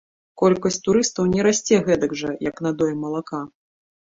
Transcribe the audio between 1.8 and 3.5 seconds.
гэтак жа, як надоі малака.